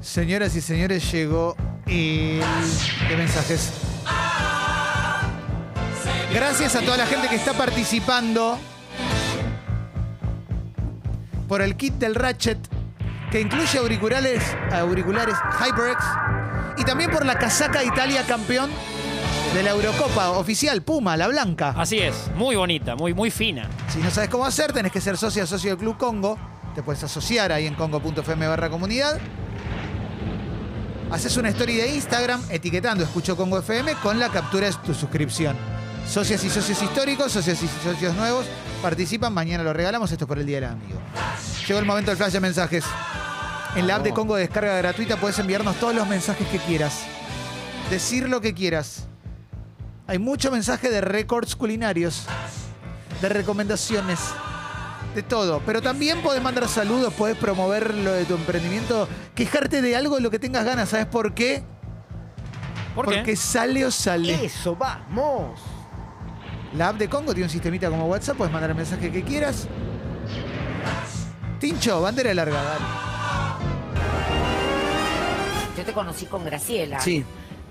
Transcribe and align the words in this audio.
Señoras 0.00 0.56
y 0.56 0.60
señores, 0.62 1.12
llegó 1.12 1.56
el 1.86 2.40
de 3.08 3.16
mensajes. 3.16 3.72
Gracias 6.32 6.74
a 6.76 6.80
toda 6.80 6.96
la 6.96 7.06
gente 7.06 7.28
que 7.28 7.36
está 7.36 7.52
participando 7.52 8.58
por 11.48 11.60
el 11.60 11.76
kit 11.76 11.94
del 11.94 12.14
Ratchet, 12.14 12.58
que 13.30 13.40
incluye 13.40 13.78
auriculares, 13.78 14.42
auriculares 14.72 15.34
HyperX, 15.58 16.02
y 16.78 16.84
también 16.84 17.10
por 17.10 17.26
la 17.26 17.38
casaca 17.38 17.84
Italia 17.84 18.24
campeón 18.26 18.70
de 19.54 19.62
la 19.62 19.70
Eurocopa 19.70 20.30
oficial, 20.30 20.82
Puma, 20.82 21.16
la 21.16 21.28
blanca. 21.28 21.74
Así 21.76 21.98
es, 21.98 22.30
muy 22.36 22.56
bonita, 22.56 22.96
muy, 22.96 23.12
muy 23.12 23.30
fina. 23.30 23.68
Si 23.88 23.98
no 23.98 24.10
sabes 24.10 24.30
cómo 24.30 24.46
hacer, 24.46 24.72
tenés 24.72 24.92
que 24.92 25.00
ser 25.00 25.18
socio 25.18 25.46
socio 25.46 25.70
del 25.70 25.78
Club 25.78 25.98
Congo. 25.98 26.38
Te 26.74 26.82
puedes 26.82 27.02
asociar 27.02 27.52
ahí 27.52 27.66
en 27.66 27.74
congo.fm 27.74 28.46
barra 28.46 28.70
comunidad. 28.70 29.20
Haces 31.10 31.36
una 31.36 31.48
story 31.48 31.74
de 31.74 31.94
Instagram 31.96 32.40
etiquetando 32.50 33.02
Escucho 33.02 33.36
Congo 33.36 33.58
FM 33.58 33.94
con 33.96 34.20
la 34.20 34.28
captura 34.28 34.68
de 34.68 34.76
tu 34.84 34.94
suscripción. 34.94 35.56
Socias 36.08 36.44
y 36.44 36.50
socios 36.50 36.80
históricos, 36.80 37.32
socios 37.32 37.60
y 37.64 37.68
socios 37.82 38.14
nuevos 38.14 38.46
participan. 38.80 39.34
Mañana 39.34 39.64
lo 39.64 39.72
regalamos. 39.72 40.12
Esto 40.12 40.24
es 40.24 40.28
por 40.28 40.38
el 40.38 40.46
Día 40.46 40.60
del 40.60 40.70
Amigo. 40.70 41.00
Llegó 41.66 41.80
el 41.80 41.84
momento 41.84 42.12
del 42.12 42.16
flash 42.16 42.32
de 42.32 42.40
mensajes. 42.40 42.84
En 43.74 43.88
la 43.88 43.96
app 43.96 44.04
de 44.04 44.12
Congo 44.12 44.36
de 44.36 44.42
descarga 44.42 44.76
gratuita 44.76 45.16
puedes 45.16 45.36
enviarnos 45.40 45.74
todos 45.80 45.96
los 45.96 46.06
mensajes 46.06 46.46
que 46.46 46.58
quieras. 46.58 47.00
Decir 47.90 48.28
lo 48.28 48.40
que 48.40 48.54
quieras. 48.54 49.08
Hay 50.06 50.20
mucho 50.20 50.52
mensaje 50.52 50.90
de 50.90 51.00
récords 51.00 51.56
culinarios, 51.56 52.24
de 53.20 53.28
recomendaciones, 53.28 54.20
de 55.14 55.22
todo. 55.22 55.60
Pero 55.66 55.82
también 55.82 56.20
podés 56.22 56.42
mandar 56.42 56.68
saludos, 56.68 57.12
podés 57.14 57.36
promover 57.36 57.94
lo 57.94 58.12
de 58.12 58.24
tu 58.24 58.34
emprendimiento, 58.34 59.08
quejarte 59.34 59.82
de 59.82 59.96
algo 59.96 60.16
de 60.16 60.22
lo 60.22 60.30
que 60.30 60.38
tengas 60.38 60.64
ganas. 60.64 60.88
¿Sabes 60.90 61.06
por 61.06 61.34
qué? 61.34 61.62
¿Por 62.94 63.08
qué? 63.08 63.16
Porque 63.16 63.36
sale 63.36 63.84
o 63.84 63.90
sale. 63.90 64.44
Eso, 64.44 64.76
vamos. 64.76 65.60
La 66.76 66.88
app 66.88 66.96
de 66.98 67.08
Congo 67.08 67.32
tiene 67.32 67.44
un 67.46 67.50
sistemita 67.50 67.88
como 67.90 68.06
WhatsApp, 68.06 68.36
puedes 68.36 68.52
mandar 68.52 68.70
el 68.70 68.76
mensaje 68.76 69.10
que 69.10 69.22
quieras. 69.24 69.66
Tincho, 71.58 72.00
bandera 72.00 72.32
larga, 72.32 72.62
dale. 72.62 72.84
Yo 75.76 75.84
te 75.84 75.92
conocí 75.92 76.26
con 76.26 76.44
Graciela. 76.44 77.00
Sí, 77.00 77.24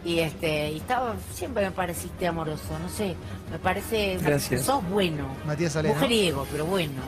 Y 0.03 0.19
este, 0.19 0.71
y 0.71 0.77
estaba, 0.77 1.15
siempre 1.33 1.63
me 1.65 1.71
pareciste 1.71 2.27
amoroso, 2.27 2.77
no 2.81 2.89
sé, 2.89 3.15
me 3.51 3.59
parece, 3.59 4.17
Gracias. 4.21 4.63
sos 4.65 4.87
bueno. 4.89 5.27
Matías 5.45 5.73
Saleno. 5.73 5.95
Mujeriego, 5.95 6.47
pero 6.51 6.65
bueno. 6.65 7.01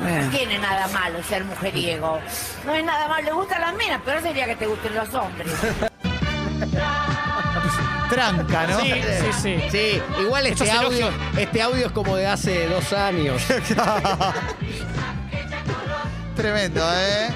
No 0.00 0.30
tiene 0.30 0.58
nada 0.58 0.88
malo 0.88 1.22
ser 1.22 1.44
mujeriego. 1.44 2.18
No 2.66 2.74
es 2.74 2.84
nada 2.84 3.08
malo, 3.08 3.24
le 3.24 3.32
gustan 3.32 3.60
las 3.60 3.74
minas, 3.74 4.00
pero 4.04 4.20
sería 4.20 4.46
que 4.46 4.56
te 4.56 4.66
gusten 4.66 4.94
los 4.94 5.14
hombres. 5.14 5.48
Tranca, 8.10 8.66
¿no? 8.66 8.80
Sí, 8.80 8.92
sí, 8.92 9.32
sí. 9.42 9.56
sí. 9.70 10.02
Igual 10.20 10.46
este 10.46 10.64
Estos 10.64 10.78
audio, 10.78 11.08
elogios. 11.08 11.38
este 11.38 11.62
audio 11.62 11.86
es 11.86 11.92
como 11.92 12.16
de 12.16 12.26
hace 12.26 12.66
dos 12.68 12.92
años. 12.92 13.42
Tremendo, 16.36 16.82
¿eh? 16.96 17.28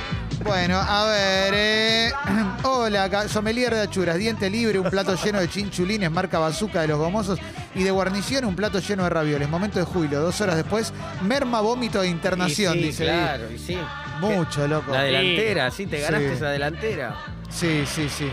Bueno, 0.48 0.78
a 0.78 1.04
ver. 1.04 1.52
eh. 1.54 2.10
Hola, 2.64 3.28
sommelier 3.28 3.74
de 3.74 3.82
achuras. 3.82 4.16
Diente 4.16 4.48
libre, 4.48 4.78
un 4.78 4.88
plato 4.88 5.14
lleno 5.22 5.40
de 5.40 5.48
chinchulines, 5.48 6.10
marca 6.10 6.38
bazooka 6.38 6.80
de 6.80 6.88
los 6.88 6.96
gomosos. 6.98 7.38
Y 7.74 7.82
de 7.82 7.90
guarnición, 7.90 8.46
un 8.46 8.56
plato 8.56 8.78
lleno 8.78 9.04
de 9.04 9.10
ravioles. 9.10 9.46
Momento 9.50 9.78
de 9.78 9.84
júbilo. 9.84 10.20
Dos 10.20 10.40
horas 10.40 10.56
después, 10.56 10.94
merma, 11.22 11.60
vómito 11.60 12.02
e 12.02 12.08
internación, 12.08 12.76
Y 12.78 12.80
sí, 12.80 12.86
dice. 12.86 13.04
Claro, 13.04 13.44
y 13.54 13.58
sí. 13.58 13.76
Mucho, 14.20 14.66
loco. 14.66 14.90
La 14.90 15.02
delantera, 15.02 15.70
sí, 15.70 15.86
te 15.86 16.00
ganaste 16.00 16.28
Sí. 16.30 16.34
esa 16.36 16.48
delantera. 16.50 17.14
Sí, 17.50 17.82
sí, 17.84 18.08
sí. 18.08 18.28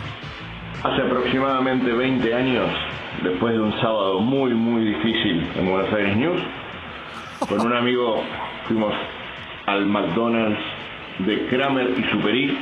Hace 0.83 1.01
aproximadamente 1.01 1.91
20 1.91 2.33
años, 2.33 2.69
después 3.23 3.53
de 3.53 3.59
un 3.59 3.73
sábado 3.81 4.19
muy, 4.21 4.53
muy 4.53 4.85
difícil 4.85 5.51
en 5.55 5.69
Buenos 5.69 5.93
Aires 5.93 6.15
News, 6.15 6.41
con 7.49 7.59
un 7.59 7.75
amigo 7.75 8.23
fuimos 8.67 8.93
al 9.67 9.85
McDonald's 9.85 10.59
de 11.19 11.45
Kramer 11.47 11.93
y 11.97 12.03
Superi 12.11 12.57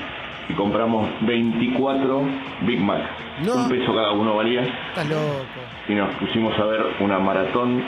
y 0.49 0.53
compramos 0.53 1.09
24 1.21 2.23
Big 2.61 2.79
Mac. 2.81 3.01
No. 3.45 3.55
Un 3.55 3.69
peso 3.69 3.93
cada 3.93 4.11
uno 4.11 4.35
valía 4.35 4.61
Estás 4.61 5.07
loco. 5.09 5.45
y 5.87 5.93
nos 5.95 6.13
pusimos 6.15 6.57
a 6.59 6.65
ver 6.65 6.81
una 6.99 7.17
maratón 7.19 7.83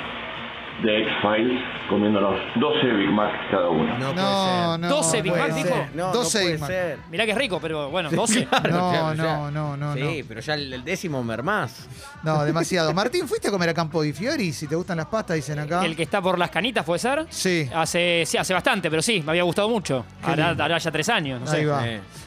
de 0.83 1.01
X-Files 1.03 1.61
comiéndonos 1.89 2.35
12 2.59 2.87
Big 2.97 3.09
Mac 3.09 3.31
cada 3.49 3.69
uno. 3.69 3.97
No, 3.97 4.13
No, 4.13 4.77
no. 4.77 4.87
12 4.89 5.21
Big 5.21 5.31
puede 5.31 5.43
Mac, 5.47 5.53
ser. 5.53 5.63
dijo. 5.65 5.85
No, 5.93 6.11
12 6.11 6.57
no 6.57 6.65
puede 6.65 6.95
Big. 6.95 7.05
Mirá 7.11 7.25
que 7.25 7.31
es 7.31 7.37
rico, 7.37 7.59
pero 7.61 7.89
bueno, 7.89 8.09
12. 8.11 8.45
Claro, 8.45 8.69
No, 8.71 9.13
ya- 9.13 9.23
no, 9.23 9.51
no, 9.51 9.77
no, 9.77 9.93
Sí, 9.93 10.23
pero 10.27 10.41
ya 10.41 10.53
el, 10.55 10.73
el 10.73 10.83
décimo 10.83 11.23
mermás. 11.23 11.87
No, 12.23 12.43
demasiado. 12.43 12.93
Martín, 12.93 13.27
¿fuiste 13.27 13.47
a 13.47 13.51
comer 13.51 13.69
a 13.69 13.73
Campo 13.73 14.01
di 14.01 14.11
Fiori? 14.13 14.51
Si 14.51 14.67
te 14.67 14.75
gustan 14.75 14.97
las 14.97 15.05
pastas, 15.07 15.35
dicen 15.37 15.59
acá. 15.59 15.85
El 15.85 15.95
que 15.95 16.03
está 16.03 16.21
por 16.21 16.37
las 16.37 16.49
canitas, 16.49 16.83
¿puede 16.83 16.99
ser? 16.99 17.25
Sí. 17.29 17.69
Hace, 17.73 18.23
sí, 18.25 18.37
hace 18.37 18.53
bastante, 18.53 18.89
pero 18.89 19.01
sí, 19.01 19.21
me 19.25 19.31
había 19.31 19.43
gustado 19.43 19.69
mucho. 19.69 20.05
Qué 20.23 20.31
Hará, 20.31 20.77
ya 20.77 20.91
tres 20.91 21.07
años, 21.09 21.39
no 21.41 21.47
sé. 21.47 21.57
Ahí 21.57 21.65
va. 21.65 21.83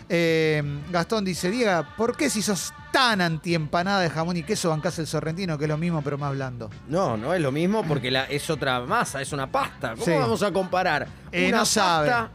Eh, 0.09 0.63
Gastón 0.91 1.25
dice, 1.25 1.51
Diego, 1.51 1.85
¿por 1.97 2.17
qué 2.17 2.31
si 2.31 2.41
sos 2.41 2.73
tan 2.93 3.21
antiempanada 3.21 4.01
de 4.01 4.09
jamón 4.09 4.39
y 4.39 4.43
queso 4.43 4.71
bancás 4.71 4.99
el 4.99 5.07
sorrentino, 5.07 5.59
que 5.59 5.65
es 5.65 5.69
lo 5.69 5.77
mismo 5.77 6.01
pero 6.03 6.17
más 6.17 6.33
blando? 6.33 6.71
No, 6.89 7.17
no 7.19 7.35
es 7.35 7.41
lo 7.43 7.53
mismo 7.53 7.85
porque 7.87 8.11
la, 8.11 8.25
es 8.25 8.38
otra 8.51 8.81
masa, 8.81 9.21
es 9.23 9.33
una 9.33 9.51
pasta. 9.51 9.93
¿Cómo 9.93 10.05
Sí. 10.05 10.13
vamos 10.13 10.43
a 10.43 10.53
comparar? 10.53 11.07
Eh, 11.33 11.49
una 11.49 11.59
no 11.59 11.65
sabe. 11.67 12.09
pasta, 12.09 12.31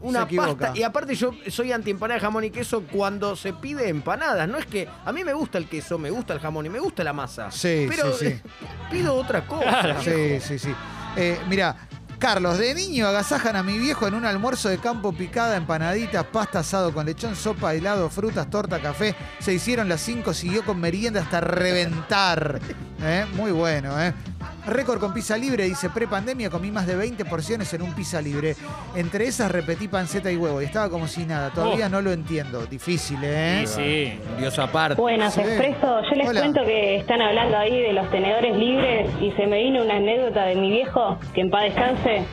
una 0.00 0.28
Se 0.28 0.36
pasta. 0.36 0.72
Y 0.74 0.82
aparte 0.82 1.14
yo 1.14 1.32
soy 1.48 1.72
antiempanada 1.72 2.18
de 2.18 2.24
jamón 2.24 2.44
y 2.44 2.50
queso 2.50 2.82
cuando 2.82 3.34
se 3.36 3.52
pide 3.52 3.88
empanadas. 3.88 4.48
No 4.48 4.58
es 4.58 4.66
que 4.66 4.88
a 5.04 5.12
mí 5.12 5.24
me 5.24 5.32
gusta 5.32 5.58
el 5.58 5.68
queso, 5.68 5.98
me 5.98 6.10
gusta 6.10 6.32
el 6.34 6.40
jamón 6.40 6.66
y 6.66 6.68
me 6.68 6.78
gusta 6.78 7.02
la 7.04 7.12
masa. 7.12 7.50
Sí, 7.50 7.86
pero 7.88 8.12
sí, 8.12 8.26
sí. 8.30 8.40
pido 8.90 9.14
otra 9.14 9.46
cosa. 9.46 9.62
Claro. 9.80 10.02
Sí, 10.02 10.38
sí, 10.40 10.58
sí. 10.58 10.74
Eh, 11.16 11.38
mira, 11.48 11.74
Carlos, 12.18 12.58
de 12.58 12.74
niño 12.74 13.06
agasajan 13.06 13.54
a 13.54 13.62
mi 13.62 13.78
viejo 13.78 14.08
en 14.08 14.14
un 14.14 14.24
almuerzo 14.24 14.68
de 14.68 14.78
campo 14.78 15.12
picada, 15.12 15.56
empanaditas, 15.56 16.24
pasta 16.24 16.58
asado 16.60 16.92
con 16.92 17.06
lechón, 17.06 17.36
sopa, 17.36 17.74
helado, 17.74 18.10
frutas, 18.10 18.50
torta, 18.50 18.80
café. 18.80 19.14
Se 19.38 19.54
hicieron 19.54 19.88
las 19.88 20.00
5, 20.00 20.34
siguió 20.34 20.64
con 20.64 20.80
merienda 20.80 21.20
hasta 21.20 21.40
reventar. 21.40 22.60
Eh, 23.00 23.24
Muy 23.34 23.52
bueno, 23.52 24.00
¿eh? 24.02 24.12
Récord 24.68 25.00
con 25.00 25.12
pizza 25.14 25.36
libre, 25.36 25.64
dice, 25.64 25.90
pre-pandemia 25.90 26.50
comí 26.50 26.70
más 26.70 26.86
de 26.86 26.94
20 26.96 27.24
porciones 27.24 27.72
en 27.74 27.82
un 27.82 27.92
pizza 27.94 28.20
libre. 28.20 28.54
Entre 28.94 29.26
esas 29.26 29.50
repetí 29.50 29.88
panceta 29.88 30.30
y 30.30 30.36
huevo 30.36 30.60
y 30.62 30.66
estaba 30.66 30.88
como 30.90 31.06
si 31.08 31.24
nada. 31.24 31.50
Todavía 31.50 31.86
Oh. 31.86 31.90
no 31.90 32.00
lo 32.02 32.12
entiendo. 32.12 32.66
Difícil, 32.66 33.18
¿eh? 33.22 33.64
Sí, 33.66 33.74
sí. 34.16 34.20
Dios 34.38 34.58
aparte. 34.58 35.00
Buenas, 35.00 35.34
Sí. 35.34 35.40
Expreso. 35.40 36.02
Yo 36.02 36.10
les 36.16 36.28
Hola. 36.28 36.40
cuento 36.40 36.64
que 36.64 36.96
están 36.96 37.20
hablando 37.22 37.56
ahí 37.56 37.80
de 37.80 37.92
los 37.92 38.10
tenedores 38.10 38.56
libres 38.56 39.10
y 39.20 39.32
se 39.32 39.46
me 39.46 39.62
vino 39.62 39.82
una 39.82 39.96
anécdota 39.96 40.44
de 40.44 40.54
mi 40.56 40.70
viejo, 40.70 41.18
que 41.34 41.40
en 41.40 41.50
paz 41.50 41.62
descanse. 41.64 42.24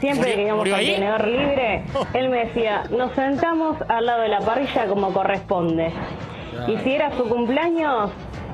Siempre 0.00 0.30
¿Murió- 0.30 0.34
que 0.36 0.42
íbamos 0.42 0.66
al 0.66 0.74
ahí? 0.74 0.94
tenedor 0.94 1.28
libre, 1.28 1.84
él 2.14 2.28
me 2.28 2.46
decía, 2.46 2.82
nos 2.90 3.12
sentamos 3.14 3.76
al 3.88 4.04
lado 4.04 4.22
de 4.22 4.28
la 4.28 4.40
parrilla 4.40 4.86
como 4.86 5.12
corresponde. 5.12 5.92
Y 6.68 6.76
si 6.78 6.92
era 6.92 7.16
su 7.16 7.24
cumpleaños, 7.28 8.10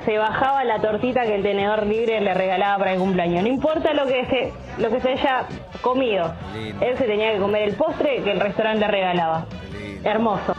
se 0.08 0.16
bajaba 0.16 0.64
la 0.64 0.80
tortita 0.80 1.24
que 1.24 1.34
el 1.34 1.42
tenedor 1.42 1.84
libre 1.84 2.18
le 2.22 2.32
regalaba 2.32 2.78
para 2.78 2.92
el 2.94 2.98
cumpleaños. 2.98 3.42
No 3.42 3.48
importa 3.50 3.92
lo 3.92 4.06
que 4.06 4.24
se, 4.24 4.52
lo 4.82 4.88
que 4.88 5.00
se 5.02 5.10
haya 5.10 5.44
comido. 5.82 6.32
Lindo. 6.54 6.82
Él 6.86 6.96
se 6.96 7.04
tenía 7.04 7.34
que 7.34 7.38
comer 7.38 7.68
el 7.68 7.74
postre 7.74 8.22
que 8.24 8.32
el 8.32 8.40
restaurante 8.40 8.80
le 8.86 8.90
regalaba. 8.90 9.44
lindo. 9.70 10.08
Hermoso. 10.08 10.54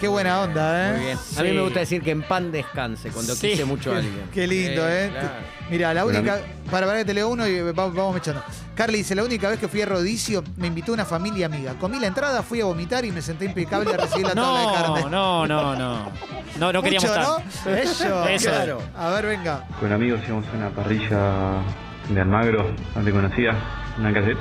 Qué 0.00 0.08
buena 0.08 0.40
onda, 0.40 0.88
¿eh? 0.88 0.92
Muy 0.92 1.04
bien. 1.04 1.18
A 1.38 1.42
mí 1.42 1.52
me 1.52 1.60
gusta 1.60 1.80
decir 1.80 2.00
que 2.02 2.12
en 2.12 2.22
pan 2.22 2.50
descanse 2.50 3.10
cuando 3.10 3.34
Sí. 3.34 3.50
quise 3.50 3.66
mucho 3.66 3.92
a 3.92 3.96
alguien. 3.98 4.22
Qué 4.32 4.46
lindo, 4.46 4.82
Sí, 4.86 4.92
¿eh? 4.94 5.08
claro. 5.12 5.28
Mira, 5.70 5.92
la 5.94 6.04
Bueno, 6.04 6.18
única. 6.20 6.38
Para, 6.74 6.86
para 6.86 6.98
que 6.98 7.04
te 7.04 7.14
leo 7.14 7.28
uno 7.28 7.46
y 7.46 7.60
va- 7.60 7.70
vamos 7.72 8.16
echando. 8.16 8.42
Carly 8.74 8.98
dice: 8.98 9.14
La 9.14 9.22
única 9.22 9.48
vez 9.48 9.60
que 9.60 9.68
fui 9.68 9.80
a 9.80 9.86
Rodicio 9.86 10.42
me 10.56 10.66
invitó 10.66 10.92
una 10.92 11.04
familia 11.04 11.46
amiga. 11.46 11.74
Comí 11.78 12.00
la 12.00 12.08
entrada, 12.08 12.42
fui 12.42 12.60
a 12.60 12.64
vomitar 12.64 13.04
y 13.04 13.12
me 13.12 13.22
senté 13.22 13.44
impecable 13.44 13.94
a 13.94 13.96
recibir 13.96 14.26
la 14.26 14.34
tabla 14.34 14.60
de 14.60 14.66
carne. 14.74 15.00
No, 15.10 15.46
no, 15.46 15.46
no, 15.46 15.76
no. 15.76 16.12
No, 16.58 16.72
no 16.72 16.82
queríamos 16.82 17.08
Mucho, 17.08 17.20
estar. 17.38 17.72
¿no? 17.72 17.76
Eso, 17.78 18.28
Eso. 18.28 18.50
claro. 18.50 18.82
A 18.96 19.10
ver, 19.10 19.26
venga. 19.26 19.68
Con 19.78 19.92
amigos 19.92 20.20
íbamos 20.26 20.46
a 20.48 20.56
una 20.56 20.70
parrilla 20.70 21.62
de 22.08 22.20
Almagro, 22.20 22.74
donde 22.94 23.12
conocía, 23.12 23.52
una 23.98 24.12
cassette. 24.12 24.38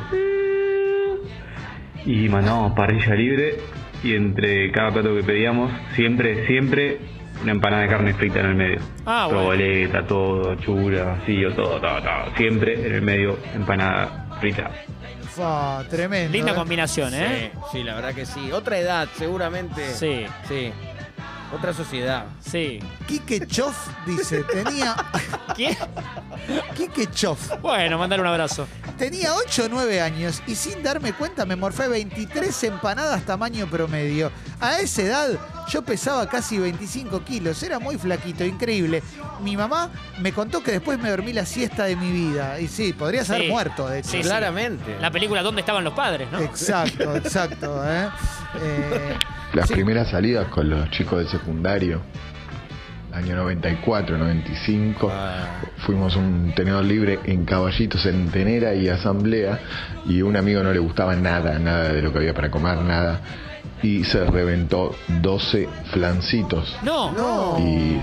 Y 2.05 2.27
mandamos 2.29 2.73
parrilla 2.73 3.13
libre 3.15 3.59
y 4.03 4.15
entre 4.15 4.71
cada 4.71 4.91
plato 4.91 5.15
que 5.15 5.23
pedíamos, 5.23 5.71
siempre, 5.95 6.45
siempre 6.47 6.99
una 7.41 7.51
empanada 7.51 7.83
de 7.83 7.89
carne 7.89 8.13
frita 8.13 8.39
en 8.39 8.45
el 8.45 8.55
medio. 8.55 8.79
Ah, 9.05 9.25
bueno. 9.25 9.41
Proboleta, 9.41 10.05
todo, 10.07 10.55
chura, 10.55 11.03
vacío, 11.03 11.53
todo, 11.53 11.79
todo, 11.79 12.01
todo. 12.01 12.35
Siempre 12.37 12.85
en 12.85 12.93
el 12.95 13.01
medio 13.01 13.37
empanada 13.53 14.37
frita. 14.39 14.71
Fa, 15.35 15.83
tremendo. 15.89 16.31
Linda 16.31 16.51
¿eh? 16.51 16.55
combinación, 16.55 17.13
¿eh? 17.13 17.51
Sí, 17.53 17.59
sí, 17.79 17.83
la 17.83 17.95
verdad 17.95 18.13
que 18.13 18.25
sí. 18.25 18.51
Otra 18.51 18.77
edad, 18.77 19.07
seguramente. 19.17 19.93
Sí, 19.93 20.25
Sí. 20.47 20.71
Otra 21.55 21.71
sociedad. 21.71 22.25
sí. 22.39 22.79
Quique 23.07 23.45
Choff 23.45 23.87
dice: 24.07 24.43
Tenía. 24.43 24.95
¿Quién? 25.55 25.77
Quique 26.75 27.05
Choff. 27.11 27.51
Bueno, 27.61 27.99
mandar 27.99 28.19
un 28.19 28.25
abrazo. 28.25 28.67
Tenía 28.97 29.35
8 29.35 29.65
o 29.65 29.69
9 29.69 30.01
años 30.01 30.41
y 30.47 30.55
sin 30.55 30.81
darme 30.81 31.13
cuenta 31.13 31.45
me 31.45 31.55
morfé 31.55 31.87
23 31.87 32.63
empanadas 32.63 33.23
tamaño 33.23 33.67
promedio. 33.67 34.31
A 34.59 34.79
esa 34.79 35.01
edad 35.03 35.39
Yo 35.69 35.81
pesaba 35.81 36.27
casi 36.27 36.57
25 36.57 37.23
kilos, 37.23 37.61
era 37.63 37.79
muy 37.79 37.97
flaquito, 37.97 38.43
increíble. 38.43 39.01
Mi 39.41 39.55
mamá 39.57 39.89
me 40.21 40.31
contó 40.33 40.61
que 40.61 40.71
después 40.71 40.99
me 40.99 41.09
dormí 41.09 41.33
la 41.33 41.45
siesta 41.45 41.85
de 41.85 41.95
mi 41.95 42.11
vida. 42.11 42.59
Y 42.59 42.67
sí, 42.67 42.93
podrías 42.93 43.29
haber 43.29 43.43
Sí. 43.43 43.49
muerto, 43.49 43.87
de 43.87 43.99
hecho. 43.99 44.09
Sí, 44.09 44.17
sí. 44.17 44.23
Claramente. 44.23 44.97
La 44.99 45.09
película 45.11 45.41
¿Dónde 45.41 45.61
estaban 45.61 45.83
los 45.83 45.93
padres? 45.93 46.27
¿no? 46.31 46.39
Exacto, 46.39 47.15
exacto. 47.15 47.81
¿eh? 47.87 48.07
Eh, 48.61 49.15
Las 49.53 49.67
sí. 49.67 49.73
primeras 49.73 50.09
salidas 50.09 50.47
con 50.49 50.69
los 50.69 50.89
chicos 50.91 51.19
del 51.19 51.27
secundario, 51.29 52.01
año 53.13 53.35
94, 53.35 54.17
95, 54.17 55.11
fuimos 55.85 56.15
a 56.15 56.19
un 56.19 56.53
tenedor 56.55 56.83
libre 56.83 57.19
en 57.25 57.45
Caballito, 57.45 57.97
Centenera 57.99 58.73
y 58.73 58.89
Asamblea, 58.89 59.59
y 60.05 60.19
a 60.21 60.25
un 60.25 60.35
amigo 60.35 60.63
no 60.63 60.73
le 60.73 60.79
gustaba 60.79 61.15
nada, 61.15 61.59
nada 61.59 61.89
de 61.93 62.01
lo 62.01 62.11
que 62.11 62.17
había 62.19 62.33
para 62.33 62.49
comer, 62.49 62.77
nada, 62.79 63.21
y 63.81 64.03
se 64.03 64.23
reventó 64.25 64.95
12 65.21 65.67
flancitos. 65.91 66.75
No. 66.83 67.11
No. 67.11 67.57
Y 67.59 67.99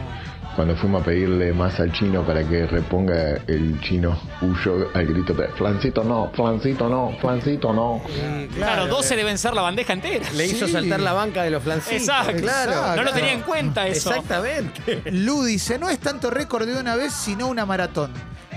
cuando 0.57 0.75
fuimos 0.77 1.03
a 1.03 1.05
pedirle 1.05 1.53
más 1.53 1.79
al 1.81 1.93
chino 1.93 2.23
para 2.23 2.43
que 2.47 2.67
reponga, 2.67 3.39
el 3.47 3.81
chino 3.81 4.19
huyó 4.43 4.89
al 4.95 5.07
grito 5.07 5.33
de 5.33 5.49
flancito 5.49 6.03
no, 6.05 6.31
flancito 6.35 6.89
no, 6.89 7.17
flancito 7.21 7.73
no. 7.73 8.03
Sí, 8.07 8.49
Claro, 8.57 8.87
12 8.89 9.17
deben 9.17 9.39
ser 9.39 9.55
la 9.55 9.63
bandeja 9.63 9.93
entera. 9.93 10.27
Le 10.35 10.47
hizo 10.47 10.67
Sí. 10.67 10.73
saltar 10.73 11.01
la 11.01 11.13
banca 11.13 11.45
de 11.45 11.51
los 11.51 11.63
flancitos. 11.63 12.03
Exacto. 12.03 12.43
Claro. 12.43 12.73
Exacto. 12.73 12.97
No 12.97 13.03
lo 13.05 13.13
tenía 13.13 13.33
en 13.33 13.43
cuenta 13.43 13.87
eso. 13.87 14.11
Exactamente. 14.11 15.03
Lu 15.13 15.45
dice, 15.45 15.79
no 15.79 15.89
es 15.89 15.99
tanto 15.99 16.31
récord 16.31 16.67
de 16.67 16.79
una 16.79 16.97
vez, 16.97 17.13
sino 17.15 17.47
una 17.47 17.65
maratón. 17.65 18.11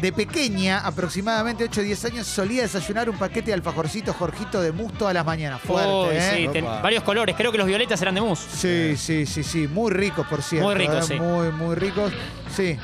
De 0.03 0.11
pequeña, 0.11 0.79
aproximadamente 0.79 1.63
8 1.63 1.79
o 1.79 1.83
10 1.85 2.03
años, 2.03 2.27
solía 2.27 2.63
desayunar 2.63 3.09
un 3.09 3.17
paquete 3.17 3.45
de 3.51 3.53
alfajorcitos 3.53 4.13
Jorgito 4.17 4.61
de 4.61 4.73
mus 4.73 4.91
todas 4.97 5.13
las 5.13 5.25
mañanas. 5.25 5.61
Fuerte, 5.61 5.89
Uy, 5.89 6.07
¿eh? 6.17 6.31
sí, 6.35 6.47
ten- 6.51 6.65
varios 6.65 7.03
colores. 7.03 7.33
Creo 7.37 7.53
que 7.53 7.57
los 7.57 7.65
violetas 7.67 8.01
eran 8.01 8.13
de 8.15 8.19
mousse. 8.19 8.45
Sí, 8.53 8.97
sí, 8.97 9.25
sí, 9.25 9.43
sí. 9.43 9.65
Muy 9.69 9.91
ricos, 9.93 10.27
por 10.27 10.41
cierto. 10.43 10.65
Muy 10.67 10.75
ricos, 10.75 11.09
¿eh? 11.09 11.13
sí. 11.13 11.19
Muy, 11.21 11.53
muy 11.53 11.75
ricos. 11.75 12.11
Sí. 12.53 12.77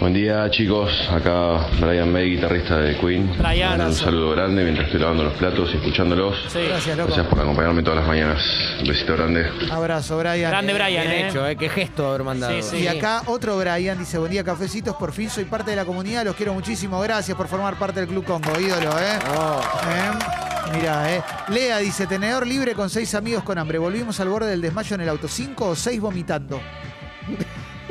Buen 0.00 0.14
día 0.14 0.50
chicos, 0.50 0.90
acá 1.10 1.66
Brian 1.78 2.10
May, 2.10 2.30
guitarrista 2.30 2.78
de 2.78 2.96
Queen. 2.96 3.30
Brian. 3.36 3.78
Un 3.82 3.92
saludo 3.92 4.30
grande 4.30 4.62
mientras 4.64 4.86
estoy 4.86 4.98
lavando 4.98 5.24
los 5.24 5.34
platos 5.34 5.68
y 5.74 5.76
escuchándolos. 5.76 6.38
Sí. 6.48 6.60
Gracias, 6.66 6.96
loco. 6.96 7.08
Gracias 7.08 7.26
por 7.26 7.40
acompañarme 7.40 7.82
todas 7.82 7.98
las 7.98 8.08
mañanas. 8.08 8.42
Un 8.80 8.88
besito 8.88 9.14
grande. 9.14 9.50
Abrazo, 9.70 10.16
Brian. 10.16 10.50
Grande 10.50 10.72
Brian, 10.72 11.06
Bien 11.06 11.10
¿eh? 11.10 11.28
hecho, 11.28 11.46
¿eh? 11.46 11.54
Qué 11.54 11.68
gesto 11.68 12.08
haber 12.08 12.22
mandado. 12.22 12.54
Sí, 12.62 12.62
sí. 12.62 12.76
Y 12.84 12.86
acá 12.86 13.24
otro 13.26 13.58
Brian 13.58 13.98
dice, 13.98 14.16
buen 14.16 14.32
día, 14.32 14.42
cafecitos, 14.42 14.96
por 14.96 15.12
fin 15.12 15.28
soy 15.28 15.44
parte 15.44 15.72
de 15.72 15.76
la 15.76 15.84
comunidad, 15.84 16.24
los 16.24 16.34
quiero 16.34 16.54
muchísimo, 16.54 16.98
gracias 17.00 17.36
por 17.36 17.46
formar 17.46 17.78
parte 17.78 18.00
del 18.00 18.08
Club 18.08 18.24
Congo, 18.24 18.58
ídolo, 18.58 18.98
¿eh? 18.98 19.18
Oh, 19.36 19.60
¿Eh? 19.60 20.72
Mirá, 20.72 21.14
¿eh? 21.14 21.22
Lea 21.48 21.76
dice, 21.76 22.06
tenedor 22.06 22.46
libre 22.46 22.74
con 22.74 22.88
seis 22.88 23.14
amigos 23.14 23.42
con 23.42 23.58
hambre, 23.58 23.76
volvimos 23.76 24.18
al 24.20 24.30
borde 24.30 24.48
del 24.48 24.62
desmayo 24.62 24.94
en 24.94 25.02
el 25.02 25.10
auto, 25.10 25.28
cinco 25.28 25.68
o 25.68 25.76
seis 25.76 26.00
vomitando. 26.00 26.58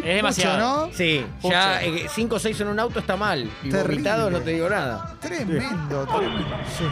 Es 0.03 0.15
demasiado. 0.15 0.57
Mucho, 0.57 0.87
¿no? 0.87 0.93
Sí, 0.93 1.25
ya 1.43 1.79
5 2.07 2.35
o 2.35 2.39
6 2.39 2.61
en 2.61 2.67
un 2.69 2.79
auto 2.79 2.99
está 2.99 3.15
mal. 3.17 3.49
Y 3.63 3.69
Terrible. 3.69 3.95
vomitado 3.95 4.29
no 4.29 4.39
te 4.39 4.51
digo 4.51 4.69
nada. 4.69 5.13
Tremendo, 5.19 6.05
tremendo. 6.05 6.45
Sí. 6.67 6.83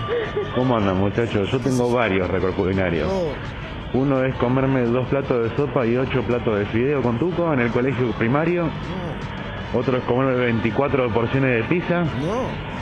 ¿Cómo 0.56 0.78
andan 0.78 0.98
muchachos? 0.98 1.50
Yo 1.52 1.60
tengo 1.60 1.92
varios 1.92 2.30
récords 2.30 2.56
culinarios. 2.56 3.10
Oh, 3.12 3.32
Uno 3.94 4.24
es 4.24 4.36
comerme 4.36 4.82
dos 4.82 5.08
platos 5.08 5.50
de 5.50 5.56
sopa 5.56 5.86
y 5.86 5.96
ocho 5.98 6.22
platos 6.24 6.60
de 6.60 6.66
fideo 6.68 7.02
con 7.02 7.18
tuco 7.20 7.54
en 7.54 7.62
el 7.62 7.72
colegio 7.72 8.12
primario. 8.12 8.70
Otro 9.74 9.98
es 9.98 10.04
comerme 10.06 10.36
24 10.46 11.14
porciones 11.14 11.62
de 11.62 11.64
pizza. 11.68 12.02
no. 12.02 12.78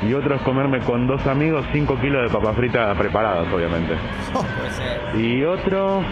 Y 0.00 0.14
otro 0.14 0.36
es 0.36 0.42
comerme 0.42 0.78
con 0.78 1.08
dos 1.08 1.26
amigos 1.26 1.66
5 1.72 2.00
kilos 2.00 2.22
de 2.22 2.28
papas 2.38 2.54
fritas 2.54 2.96
preparadas, 2.96 3.52
obviamente. 3.52 3.94
Puede 4.32 4.70
ser. 4.70 5.20
Y 5.20 5.44
otro, 5.44 6.02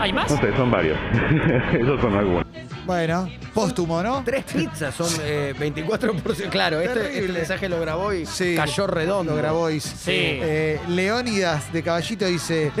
¿Hay 0.00 0.12
más? 0.12 0.28
no 0.28 0.36
sé, 0.38 0.56
son 0.56 0.72
varios. 0.72 0.98
Esos 1.72 2.00
son 2.00 2.16
algunos. 2.16 2.41
Bueno, 2.84 3.28
póstumo, 3.54 4.02
¿no? 4.02 4.22
Tres 4.24 4.44
pizzas 4.44 4.94
son 4.94 5.08
eh, 5.22 5.54
24 5.58 6.14
porciones. 6.16 6.50
Claro, 6.50 6.80
este, 6.80 6.94
Terrible. 6.94 7.20
este 7.20 7.32
mensaje 7.32 7.68
lo 7.68 7.80
grabó 7.80 8.12
y 8.12 8.26
Sí. 8.26 8.54
cayó 8.56 8.86
redondo. 8.86 9.32
Lo 9.32 9.38
grabó 9.38 9.70
y- 9.70 9.80
Sí. 9.80 10.10
Eh, 10.10 10.80
Leónidas 10.88 11.72
de 11.72 11.82
Caballito 11.82 12.26
dice: 12.26 12.72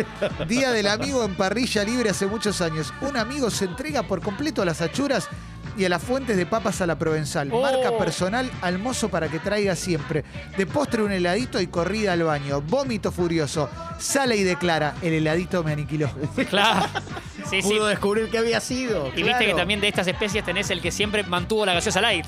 Día 0.48 0.72
del 0.72 0.88
amigo 0.88 1.24
en 1.24 1.34
parrilla 1.36 1.84
libre 1.84 2.10
hace 2.10 2.26
muchos 2.26 2.60
años. 2.60 2.92
Un 3.00 3.16
amigo 3.16 3.48
se 3.50 3.66
entrega 3.66 4.02
por 4.02 4.20
completo 4.20 4.62
a 4.62 4.64
las 4.64 4.80
achuras 4.80 5.28
y 5.76 5.84
a 5.84 5.88
las 5.88 6.02
fuentes 6.02 6.36
de 6.36 6.44
papas 6.46 6.80
a 6.80 6.86
la 6.86 6.98
provenzal. 6.98 7.48
Oh. 7.52 7.62
Marca 7.62 7.96
personal 7.96 8.50
al 8.60 8.78
mozo 8.78 9.08
para 9.08 9.28
que 9.28 9.38
traiga 9.38 9.74
siempre. 9.76 10.24
De 10.58 10.66
postre 10.66 11.02
un 11.02 11.12
heladito 11.12 11.60
y 11.60 11.68
corrida 11.68 12.12
al 12.12 12.24
baño. 12.24 12.60
Vómito 12.60 13.10
furioso. 13.12 13.70
Sale 14.02 14.36
y 14.36 14.42
declara: 14.42 14.94
El 15.02 15.12
heladito 15.14 15.62
me 15.62 15.72
aniquiló. 15.72 16.10
Claro. 16.50 16.86
Sí, 17.48 17.60
sí. 17.62 17.68
Pudo 17.68 17.86
descubrir 17.86 18.30
que 18.30 18.38
había 18.38 18.60
sido. 18.60 19.10
Y 19.16 19.22
viste 19.22 19.46
que 19.46 19.54
también 19.54 19.80
de 19.80 19.88
estas 19.88 20.06
especies 20.06 20.44
tenés 20.44 20.70
el 20.70 20.80
que 20.80 20.90
siempre 20.90 21.22
mantuvo 21.24 21.64
la 21.66 21.74
gaseosa 21.74 22.00
light. 22.00 22.24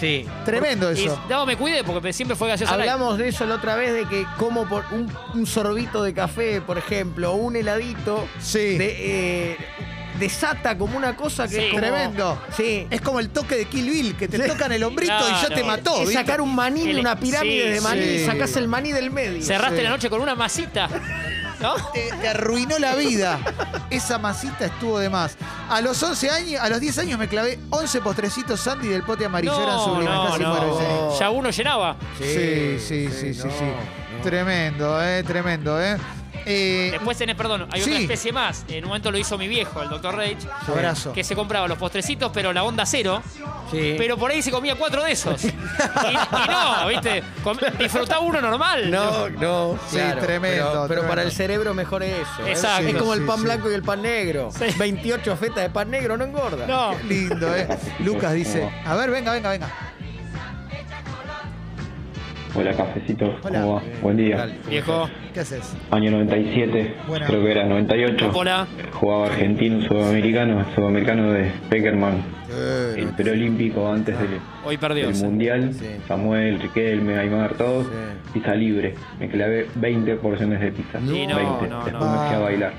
Sí. 0.00 0.26
Tremendo 0.44 0.92
Y 0.92 1.04
eso. 1.06 1.18
no, 1.30 1.46
me 1.46 1.56
cuide 1.56 1.82
porque 1.84 2.12
siempre 2.12 2.36
fue 2.36 2.48
gaseosa 2.48 2.76
light. 2.76 2.90
Hablamos 2.90 3.16
de 3.16 3.28
eso 3.28 3.46
la 3.46 3.54
otra 3.54 3.76
vez, 3.76 3.92
de 3.94 4.04
que 4.06 4.26
como 4.38 4.68
por 4.68 4.84
un, 4.92 5.10
un 5.34 5.46
sorbito 5.46 6.02
de 6.02 6.12
café, 6.12 6.60
por 6.60 6.76
ejemplo, 6.78 7.32
o 7.32 7.36
un 7.36 7.56
heladito, 7.56 8.26
Sí. 8.38 8.76
de, 8.76 9.52
eh, 9.52 9.56
desata 10.18 10.76
como 10.78 10.96
una 10.96 11.14
cosa 11.16 11.44
que 11.48 11.54
Sí. 11.54 11.60
es 11.60 11.66
como- 11.70 11.80
Tremendo. 11.80 12.42
Sí. 12.56 12.86
Es 12.90 13.00
como 13.00 13.20
el 13.20 13.30
toque 13.30 13.56
de 13.56 13.64
Kill 13.66 13.88
Bill, 13.90 14.16
que 14.16 14.28
te 14.28 14.36
Sí. 14.42 14.48
tocan 14.48 14.72
el 14.72 14.82
hombrito 14.84 15.12
y 15.12 15.32
ya 15.32 15.40
Claro. 15.46 15.54
te 15.54 15.64
mató. 15.64 15.94
es 15.94 16.00
¿viste? 16.08 16.14
sacar 16.14 16.40
un 16.40 16.54
maní 16.54 16.84
de 16.84 16.90
El- 16.92 16.98
una 17.00 17.16
pirámide 17.18 17.64
sí, 17.64 17.70
de 17.70 17.80
maní 17.80 18.02
sí. 18.02 18.08
y 18.22 18.26
sacás 18.26 18.56
el 18.56 18.68
maní 18.68 18.92
del 18.92 19.10
medio. 19.10 19.42
Cerraste 19.42 19.78
Sí. 19.78 19.82
la 19.82 19.90
noche 19.90 20.10
con 20.10 20.20
una 20.20 20.34
masita. 20.34 20.88
¿No? 21.58 21.74
te, 21.94 22.10
te 22.20 22.28
arruinó 22.28 22.78
la 22.78 22.94
vida. 22.96 23.38
Esa 23.88 24.18
masita 24.18 24.66
estuvo 24.66 24.98
de 24.98 25.08
más. 25.08 25.36
A 25.70 25.80
los 25.80 26.02
11 26.02 26.28
años, 26.28 26.60
a 26.60 26.68
los 26.68 26.80
10 26.80 26.98
años 26.98 27.18
me 27.18 27.28
clavé 27.28 27.58
11 27.70 28.02
postrecitos 28.02 28.60
Sandy 28.60 28.88
del 28.88 29.02
pote 29.04 29.24
amarillo. 29.24 29.54
Eran 29.62 29.76
No, 29.76 29.84
sublimes, 29.86 30.14
no, 30.14 30.26
casi 30.26 30.42
no. 30.42 30.48
muero. 30.50 30.78
sí. 31.14 31.18
Ya 31.18 31.30
uno 31.30 31.48
llenaba. 31.48 31.96
Sí, 32.18 32.76
sí, 32.78 33.08
sí, 33.08 33.32
sí, 33.32 33.38
no, 33.38 33.44
sí. 33.44 33.64
no. 34.18 34.22
Tremendo, 34.22 35.02
eh, 35.02 35.22
tremendo, 35.26 35.80
eh. 35.82 35.96
Eh, 36.46 36.88
Después 36.92 37.18
tenés, 37.18 37.34
perdón, 37.34 37.66
hay 37.72 37.80
Sí. 37.82 37.90
otra 37.90 38.02
especie 38.02 38.32
más. 38.32 38.64
En 38.68 38.84
un 38.84 38.88
momento 38.88 39.10
lo 39.10 39.18
hizo 39.18 39.36
mi 39.36 39.48
viejo, 39.48 39.82
el 39.82 39.88
doctor 39.88 40.14
Rage, 40.16 40.38
abrazo. 40.68 41.12
que 41.12 41.24
se 41.24 41.34
compraba 41.34 41.66
los 41.66 41.76
postrecitos, 41.76 42.30
pero 42.32 42.52
la 42.52 42.62
onda 42.62 42.86
cero. 42.86 43.20
Sí. 43.70 43.96
Pero 43.98 44.16
por 44.16 44.30
ahí 44.30 44.42
se 44.42 44.50
comía 44.52 44.76
cuatro 44.76 45.02
de 45.02 45.10
esos. 45.12 45.42
y, 45.44 45.48
y 45.48 45.52
no, 46.48 46.86
¿viste? 46.88 47.22
Com- 47.42 47.58
disfrutaba 47.78 48.20
uno 48.20 48.40
normal. 48.40 48.90
No, 48.90 49.28
no. 49.28 49.78
Sí, 49.90 49.96
claro, 49.96 50.20
tremendo, 50.20 50.56
Pero, 50.56 50.72
pero 50.72 50.86
tremendo. 50.86 51.08
para 51.08 51.22
el 51.22 51.32
cerebro 51.32 51.74
mejor 51.74 52.02
es 52.04 52.12
eso. 52.20 52.46
¿eh? 52.46 52.50
Exacto. 52.52 52.88
Es 52.88 52.94
como 52.96 53.14
el 53.14 53.26
pan 53.26 53.38
sí. 53.38 53.42
blanco 53.44 53.70
y 53.70 53.74
el 53.74 53.82
pan 53.82 54.02
negro. 54.02 54.50
Sí. 54.56 54.66
28 54.78 55.36
fetas 55.36 55.64
de 55.64 55.70
pan 55.70 55.90
negro 55.90 56.16
no 56.16 56.24
engorda. 56.24 56.66
No. 56.66 56.96
Qué 56.98 57.04
lindo, 57.04 57.56
eh. 57.56 57.66
Lucas 58.00 58.32
dice, 58.34 58.70
a 58.84 58.94
ver, 58.94 59.10
venga, 59.10 59.32
venga, 59.32 59.50
venga. 59.50 59.68
Hola, 62.56 62.72
cafecito. 62.74 63.34
Hola. 63.42 63.60
¿Cómo 63.60 63.74
va? 63.74 63.82
Buen 64.02 64.16
día. 64.16 64.46
Viejo, 64.68 65.08
¿Qué 65.34 65.40
haces? 65.40 65.76
Año 65.90 66.10
97, 66.12 66.94
Buena. 67.06 67.26
creo 67.26 67.42
que 67.42 67.50
era 67.50 67.64
98. 67.66 68.30
hola. 68.34 68.66
Jugaba 68.92 69.26
argentino, 69.26 69.86
sudamericano, 69.86 70.64
sudamericano 70.74 71.32
de 71.32 71.50
Peckerman. 71.68 72.22
El 72.96 73.08
preolímpico 73.08 73.86
antes 73.92 74.18
del, 74.18 74.40
Hoy 74.64 74.78
perdió. 74.78 75.08
del 75.08 75.16
mundial. 75.22 75.74
Sí. 75.74 75.86
Samuel, 76.08 76.60
Riquelme, 76.60 77.18
Aymar, 77.18 77.54
todos. 77.54 77.86
Sí. 77.86 77.92
Pizza 78.32 78.54
libre. 78.54 78.94
Me 79.20 79.28
clavé 79.28 79.66
20 79.74 80.16
porciones 80.16 80.60
de 80.60 80.72
pizza. 80.72 80.98
Sí, 81.00 81.26
no, 81.26 81.36
20. 81.36 81.68
no, 81.68 81.84
Después 81.84 81.92
no. 81.92 82.22
me 82.22 82.26
fui 82.28 82.36
a 82.36 82.38
bailar. 82.38 82.72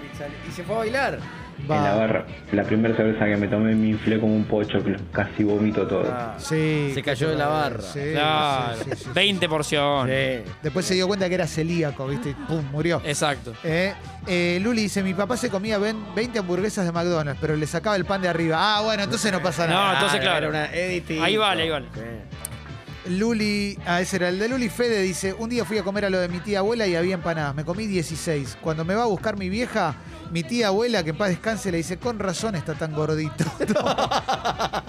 Y 0.48 0.52
se 0.52 0.64
fue 0.64 0.76
a 0.76 0.80
bailar. 0.80 1.20
En 1.60 1.68
la 1.70 1.96
barra. 1.96 2.26
La 2.52 2.64
primera 2.64 2.96
cerveza 2.96 3.26
que 3.26 3.36
me 3.36 3.48
tomé 3.48 3.74
me 3.76 3.88
inflé 3.90 4.20
como 4.20 4.36
un 4.36 4.46
pocho, 4.46 4.84
que 4.84 4.96
casi 5.12 5.44
vomito 5.44 5.88
todo. 5.88 6.04
Ah, 6.12 6.36
Sí. 6.38 6.92
Se 6.94 7.02
cayó 7.02 7.30
de 7.30 7.36
la 7.36 7.48
barra. 7.48 7.82
Sí, 7.82 8.00
Claro. 8.14 8.76
sí, 8.84 8.90
sí, 8.96 9.04
sí. 9.06 9.10
20 9.14 9.50
porciones. 9.50 10.44
Sí. 10.46 10.52
Después 10.64 10.86
se 10.86 10.94
dio 10.94 11.08
cuenta 11.08 11.28
que 11.28 11.36
era 11.36 11.48
celíaco, 11.48 12.08
¿viste? 12.08 12.30
Y 12.30 12.34
pum, 12.34 12.64
murió. 12.72 13.02
Exacto. 13.04 13.54
Eh, 13.64 13.94
eh, 14.28 14.60
Luli 14.62 14.84
dice, 14.84 15.02
mi 15.04 15.14
papá 15.14 15.36
se 15.36 15.50
comía 15.50 15.78
ven- 15.78 16.04
20 16.16 16.40
hamburguesas 16.40 16.86
de 16.86 16.92
McDonald's, 16.92 17.40
pero 17.42 17.56
le 17.56 17.66
sacaba 17.68 17.96
el 17.96 18.06
pan 18.06 18.22
de 18.22 18.30
arriba. 18.30 18.58
Ah, 18.60 18.82
bueno, 18.82 19.04
entonces 19.04 19.32
no 19.32 19.42
pasa 19.42 19.66
No, 19.68 19.74
nada. 19.74 19.94
entonces, 19.96 20.20
claro. 20.22 20.50
Una. 20.50 20.64
Ahí 20.66 21.38
vale, 21.38 21.64
ahí 21.64 21.70
vale. 21.70 21.88
Luli, 23.10 23.78
ah, 23.86 24.02
ese 24.02 24.18
era 24.18 24.28
el 24.30 24.38
de 24.38 24.50
Luli 24.50 24.68
Fede, 24.68 25.02
dice, 25.02 25.34
un 25.34 25.50
día 25.50 25.64
fui 25.64 25.78
a 25.78 25.84
comer 25.84 26.04
a 26.06 26.10
lo 26.10 26.20
de 26.20 26.28
mi 26.28 26.40
tía 26.40 26.60
abuela 26.60 26.86
y 26.88 26.96
había 26.96 27.14
empanadas, 27.14 27.56
me 27.56 27.64
comí 27.64 27.88
16. 27.88 28.58
Cuando 28.62 28.84
me 28.84 28.96
va 28.96 29.04
a 29.04 29.06
buscar 29.06 29.38
mi 29.38 29.48
vieja, 29.48 29.96
mi 30.32 30.44
tía 30.44 30.68
abuela, 30.68 31.04
que 31.04 31.12
en 31.12 31.18
paz 31.18 31.30
descanse, 31.30 31.72
le 31.72 31.78
dice, 31.78 31.98
con 31.98 32.20
razón 32.20 32.56
está 32.56 32.74
tan 32.76 32.94
gordito. 32.94 33.46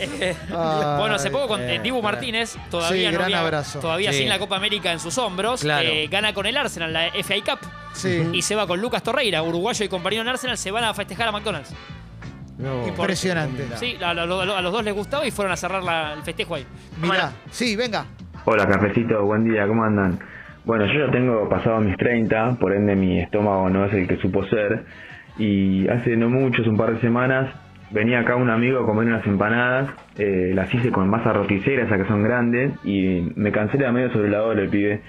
Eh, 0.00 0.34
Ay, 0.48 0.54
bueno, 0.98 1.14
hace 1.14 1.30
poco 1.30 1.46
con 1.48 1.60
eh, 1.60 1.76
eh, 1.76 1.80
Dibu 1.80 2.00
claro. 2.00 2.14
Martínez, 2.14 2.56
todavía, 2.70 3.08
Sí, 3.08 3.12
no 3.12 3.18
gran 3.20 3.24
había- 3.26 3.40
abrazo. 3.40 3.78
todavía 3.78 4.10
Sí. 4.12 4.18
sin 4.18 4.28
la 4.28 4.38
Copa 4.40 4.56
América 4.56 4.90
en 4.90 4.98
sus 4.98 5.16
hombros, 5.18 5.60
Claro. 5.60 5.88
eh, 5.88 6.08
gana 6.10 6.34
con 6.34 6.44
el 6.46 6.56
Arsenal 6.56 6.92
la 6.92 7.06
FA 7.22 7.34
Cup 7.44 7.68
Sí, 7.92 8.28
y 8.32 8.42
se 8.42 8.56
va 8.56 8.66
con 8.66 8.80
Lucas 8.80 9.02
Torreira, 9.04 9.42
uruguayo 9.42 9.84
y 9.84 9.88
compañero 9.88 10.22
en 10.22 10.28
Arsenal, 10.28 10.58
se 10.58 10.70
van 10.72 10.82
a 10.84 10.94
festejar 10.94 11.28
a 11.28 11.32
McDonald's. 11.32 11.70
No. 12.58 12.86
impresionante. 12.88 13.66
Sí, 13.78 13.96
a, 14.02 14.08
a- 14.08 14.10
a 14.10 14.26
los 14.62 14.72
dos 14.72 14.84
les 14.84 14.94
gustaba 14.94 15.24
y 15.26 15.30
fueron 15.30 15.52
a 15.52 15.56
cerrar 15.56 15.82
la- 15.84 16.14
el 16.14 16.22
festejo 16.22 16.56
ahí. 16.56 16.66
Mirá, 17.00 17.32
sí, 17.50 17.76
venga. 17.76 18.06
Hola, 18.44 18.66
cafecito, 18.66 19.22
buen 19.24 19.44
día, 19.44 19.66
¿cómo 19.68 19.84
andan? 19.84 20.18
Bueno, 20.64 20.86
yo 20.86 21.06
ya 21.06 21.10
tengo 21.10 21.48
pasado 21.48 21.80
mis 21.80 21.96
30, 21.96 22.56
por 22.60 22.72
ende 22.72 22.94
mi 22.94 23.18
estómago 23.18 23.68
no 23.68 23.84
es 23.84 23.92
el 23.94 24.06
que 24.06 24.16
supo 24.18 24.44
ser. 24.44 24.84
Y 25.36 25.88
hace 25.88 26.16
no 26.16 26.28
mucho, 26.28 26.62
hace 26.62 26.70
un 26.70 26.76
par 26.76 26.94
de 26.94 27.00
semanas, 27.00 27.52
venía 27.90 28.20
acá 28.20 28.36
un 28.36 28.48
amigo 28.48 28.78
a 28.80 28.86
comer 28.86 29.08
unas 29.08 29.26
empanadas. 29.26 29.90
eh, 30.18 30.52
las 30.54 30.72
hice 30.72 30.92
con 30.92 31.08
masa 31.10 31.32
roticera, 31.32 31.82
esas 31.82 31.98
que 31.98 32.06
son 32.06 32.22
grandes. 32.22 32.72
Y 32.84 33.32
me 33.34 33.50
cansé 33.50 33.76
de 33.76 33.90
medio 33.90 34.12
sobre 34.12 34.30
la 34.30 34.44
hora, 34.44 34.62
el 34.62 34.68
pibe. 34.68 35.00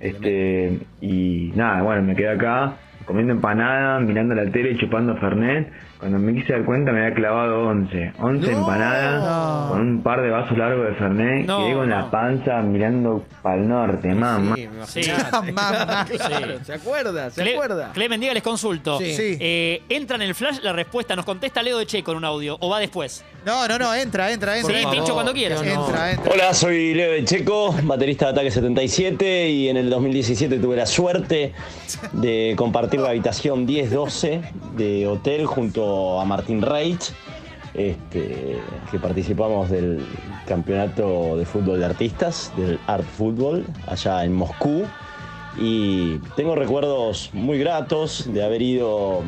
Este, 0.00 0.78
y 1.02 1.52
nada, 1.56 1.82
bueno, 1.82 2.02
me 2.02 2.16
quedé 2.16 2.30
acá 2.30 2.76
comiendo 3.04 3.34
empanadas, 3.34 4.02
mirando 4.02 4.34
la 4.34 4.50
tele 4.50 4.76
chupando 4.76 5.14
Fernet. 5.16 5.70
Cuando 6.02 6.18
me 6.18 6.34
quise 6.34 6.52
dar 6.52 6.64
cuenta 6.64 6.90
me 6.90 7.00
había 7.04 7.14
clavado 7.14 7.60
11. 7.68 8.14
11 8.18 8.50
empanadas 8.50 9.68
con 9.70 9.80
un 9.80 10.02
par 10.02 10.20
de 10.20 10.30
vasos 10.30 10.58
largos 10.58 10.84
de 10.88 10.94
Fernet. 10.94 11.46
No, 11.46 11.58
Quedé 11.64 11.74
con 11.74 11.88
no. 11.88 11.96
la 11.96 12.10
panza 12.10 12.60
mirando 12.60 13.24
para 13.40 13.60
el 13.60 13.68
norte, 13.68 14.08
mamá. 14.12 14.56
Sí. 14.86 15.02
Mamá. 15.32 16.04
Claro, 16.08 16.58
¿se 16.64 16.72
acuerda? 16.74 17.30
¿Se 17.30 17.44
Cle- 17.44 17.52
acuerda? 17.54 17.90
Clemen, 17.92 18.20
diga, 18.20 18.34
les 18.34 18.42
consulto. 18.42 18.98
Sí. 18.98 19.14
Sí. 19.14 19.36
Eh, 19.38 19.82
¿Entra 19.88 20.16
en 20.16 20.22
el 20.22 20.34
flash 20.34 20.58
la 20.62 20.72
respuesta? 20.72 21.14
¿Nos 21.14 21.24
contesta 21.24 21.62
Leo 21.62 21.78
de 21.78 21.86
Che 21.86 22.02
con 22.02 22.16
un 22.16 22.24
audio 22.24 22.56
o 22.60 22.68
va 22.68 22.80
después? 22.80 23.24
No, 23.46 23.66
no, 23.68 23.78
no, 23.78 23.94
entra, 23.94 24.30
entra, 24.32 24.58
entra. 24.58 24.74
Sí, 24.80 24.86
Tincho, 24.90 25.14
cuando 25.14 25.32
quieras. 25.32 25.62
Entra, 25.62 26.12
entra. 26.12 26.32
Hola, 26.32 26.52
soy 26.54 26.94
Leo 26.94 27.12
de 27.12 27.24
Checo, 27.24 27.74
baterista 27.84 28.26
de 28.26 28.32
Ataque 28.32 28.50
77 28.50 29.48
y 29.50 29.68
en 29.68 29.76
el 29.76 29.88
2017 29.90 30.58
tuve 30.58 30.76
la 30.76 30.86
suerte 30.86 31.52
de 32.12 32.54
compartir 32.56 33.00
la 33.00 33.10
habitación 33.10 33.66
10-12 33.66 34.40
de 34.76 35.06
hotel 35.06 35.46
junto 35.46 35.91
a 36.20 36.24
Martín 36.24 36.62
Reich, 36.62 37.12
este, 37.74 38.58
que 38.90 38.98
participamos 38.98 39.70
del 39.70 40.04
campeonato 40.46 41.36
de 41.36 41.44
fútbol 41.46 41.78
de 41.80 41.86
artistas, 41.86 42.52
del 42.56 42.78
Art 42.86 43.04
Football, 43.16 43.64
allá 43.86 44.24
en 44.24 44.32
Moscú. 44.34 44.82
Y 45.58 46.16
tengo 46.36 46.54
recuerdos 46.54 47.30
muy 47.32 47.58
gratos 47.58 48.28
de 48.32 48.42
haber 48.42 48.62
ido 48.62 49.22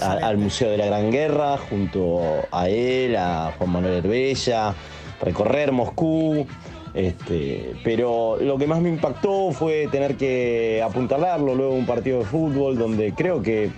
a- 0.00 0.12
al 0.12 0.38
Museo 0.38 0.70
de 0.70 0.78
la 0.78 0.86
Gran 0.86 1.10
Guerra 1.10 1.58
junto 1.58 2.20
a 2.50 2.68
él, 2.68 3.16
a 3.16 3.52
Juan 3.58 3.70
Manuel 3.70 3.94
Herbella, 4.04 4.74
recorrer 5.20 5.72
Moscú. 5.72 6.46
Este, 6.94 7.74
pero 7.84 8.38
lo 8.40 8.56
que 8.56 8.66
más 8.66 8.80
me 8.80 8.88
impactó 8.88 9.50
fue 9.52 9.88
tener 9.92 10.16
que 10.16 10.82
apuntalarlo 10.82 11.54
luego 11.54 11.74
un 11.74 11.86
partido 11.86 12.20
de 12.20 12.24
fútbol 12.24 12.78
donde 12.78 13.12
creo 13.12 13.42
que 13.42 13.70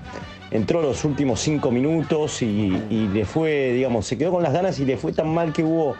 entró 0.50 0.82
los 0.82 1.04
últimos 1.04 1.40
cinco 1.40 1.70
minutos 1.70 2.42
y, 2.42 2.46
y 2.90 3.08
le 3.12 3.24
fue, 3.24 3.72
digamos, 3.72 4.06
se 4.06 4.18
quedó 4.18 4.32
con 4.32 4.42
las 4.42 4.52
ganas 4.52 4.78
y 4.80 4.84
le 4.84 4.96
fue 4.96 5.12
tan 5.12 5.32
mal 5.32 5.52
que 5.52 5.62
hubo 5.64 5.94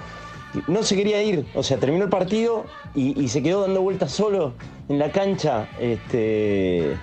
no 0.66 0.82
se 0.82 0.96
quería 0.96 1.22
ir, 1.22 1.46
o 1.54 1.62
sea, 1.62 1.76
terminó 1.78 2.02
el 2.04 2.10
partido 2.10 2.64
y, 2.96 3.20
y 3.22 3.28
se 3.28 3.40
quedó 3.40 3.60
dando 3.62 3.82
vueltas 3.82 4.10
solo 4.10 4.54
en 4.88 4.98
la 4.98 5.12
cancha, 5.12 5.68
este, 5.80 6.96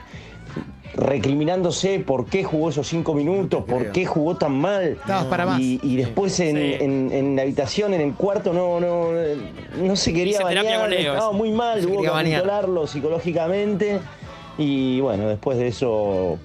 recriminándose 0.95 1.99
por 1.99 2.25
qué 2.25 2.43
jugó 2.43 2.69
esos 2.69 2.87
cinco 2.87 3.13
minutos, 3.13 3.63
por 3.65 3.91
qué 3.91 4.05
jugó 4.05 4.35
tan 4.35 4.51
mal. 4.59 4.83
Estabas 4.99 5.25
para 5.25 5.45
más. 5.45 5.59
Y, 5.59 5.79
y 5.83 5.95
después 5.95 6.39
en, 6.39 6.55
Sí. 6.57 6.73
en- 6.83 7.11
en 7.13 7.35
la 7.35 7.43
habitación, 7.43 7.93
en 7.93 8.01
el 8.01 8.13
cuarto, 8.15 8.51
no, 8.51 8.79
no, 8.79 9.09
no 9.81 9.95
se 9.95 10.11
quería 10.13 10.39
terapia 10.39 10.79
bañar, 10.79 10.93
estaba 10.93 11.31
muy 11.31 11.51
mal, 11.51 11.79
Se 11.81 11.87
hubo 11.87 12.01
que 12.01 12.09
controlarlo 12.09 12.87
psicológicamente. 12.87 13.99
Y 14.57 14.99
bueno, 15.01 15.27
después 15.29 15.57
de 15.59 15.67
eso 15.67 16.39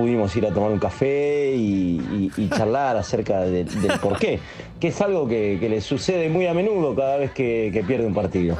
pudimos 0.00 0.34
ir 0.36 0.46
a 0.46 0.50
tomar 0.50 0.70
un 0.70 0.78
café 0.78 1.52
y, 1.54 2.00
y- 2.00 2.42
y 2.42 2.48
charlar 2.56 2.96
acerca 2.96 3.40
de- 3.40 3.64
del 3.64 3.98
porqué, 4.00 4.40
que 4.80 4.88
es 4.88 5.00
algo 5.00 5.28
que, 5.28 5.58
que 5.60 5.68
le 5.68 5.80
sucede 5.80 6.28
muy 6.28 6.46
a 6.46 6.54
menudo 6.54 6.94
cada 6.96 7.16
vez 7.18 7.32
que, 7.32 7.70
que 7.72 7.82
pierde 7.82 8.06
un 8.06 8.14
partido. 8.14 8.56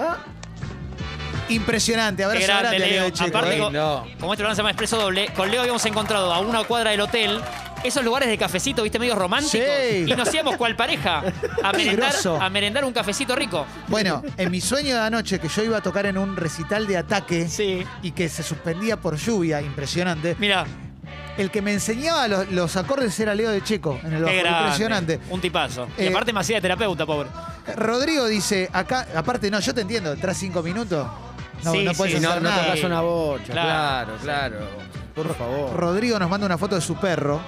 Impresionante, 1.49 2.23
abrazo 2.23 2.47
grande, 2.47 2.69
grande, 2.69 2.85
a 2.85 2.89
Leo 2.89 3.01
Leo. 3.07 3.11
Checo. 3.11 3.39
Aparte, 3.39 3.57
¿eh? 3.57 3.71
no. 3.73 4.05
como 4.21 4.33
este 4.35 4.43
programa 4.45 4.55
se 4.55 4.59
llama 4.59 4.71
Expreso 4.71 4.97
Doble, 4.99 5.29
con 5.35 5.51
Leo 5.51 5.61
habíamos 5.63 5.85
encontrado 5.87 6.33
a 6.33 6.39
una 6.41 6.63
cuadra 6.65 6.93
del 6.93 7.01
hotel 7.01 7.41
esos 7.83 8.05
lugares 8.05 8.29
de 8.29 8.37
cafecito, 8.37 8.83
viste, 8.83 8.99
medio 8.99 9.15
románticos. 9.17 9.67
Sí. 9.91 10.05
Y 10.07 10.13
nos 10.15 10.33
íbamos 10.35 10.57
cual 10.59 10.77
pareja 10.77 11.23
a 11.65 11.73
merendar, 11.73 12.13
grosso. 12.13 12.41
a 12.41 12.51
merendar 12.51 12.85
un 12.85 12.93
cafecito 12.93 13.35
rico. 13.35 13.65
Bueno, 13.89 14.23
en 14.37 14.51
mi 14.51 14.61
sueño 14.61 14.95
de 14.95 15.01
anoche 15.01 15.39
que 15.41 15.49
yo 15.49 15.65
iba 15.65 15.79
a 15.79 15.81
tocar 15.81 16.05
en 16.07 16.19
un 16.19 16.37
recital 16.37 16.87
de 16.87 16.99
ataque 16.99 17.49
Sí. 17.49 17.83
y 18.03 18.11
que 18.13 18.29
se 18.29 18.43
suspendía 18.43 18.99
por 18.99 19.17
lluvia, 19.17 19.61
impresionante. 19.63 20.37
Mira, 20.39 20.67
El 21.37 21.51
que 21.51 21.63
me 21.63 21.73
enseñaba 21.73 22.29
los, 22.29 22.51
los 22.51 22.77
acordes 22.77 23.19
era 23.21 23.35
Leo 23.35 23.51
de 23.51 23.63
Checo 23.63 23.99
en 24.03 24.13
el 24.15 24.23
bajo. 24.23 24.35
qué 24.35 24.41
grande. 24.43 24.61
Impresionante. 24.63 25.21
Un 25.31 25.41
tipazo. 25.41 25.89
y 25.99 26.03
Eh, 26.05 26.09
aparte 26.09 26.33
me 26.33 26.41
hacía 26.41 26.57
de 26.57 26.63
terapeuta, 26.63 27.07
pobre. 27.07 27.29
Rodrigo 27.77 28.27
dice, 28.27 28.69
acá, 28.73 29.07
aparte, 29.15 29.51
no, 29.51 29.61
yo 29.61 29.73
te 29.75 29.81
entiendo, 29.83 30.15
tras 30.17 30.37
cinco 30.37 30.63
minutos. 30.63 31.07
No, 31.63 31.73
Sí, 31.73 31.85
no 31.85 31.93
puedes 31.93 32.15
sí, 32.15 32.21
No, 32.21 32.31
hacer 32.31 32.43
no 32.43 32.49
nada. 32.51 32.65
tocas 32.67 32.85
una 32.85 33.01
bocha, 33.01 33.53
Claro. 33.53 34.13
claro, 34.23 34.57
claro. 34.59 34.67
Por 35.15 35.35
favor. 35.37 35.77
Rodrigo 35.77 36.19
nos 36.19 36.29
manda 36.31 36.47
una 36.47 36.57
foto 36.59 36.75
de 36.75 36.81
su 36.81 36.97
perro, 36.97 37.41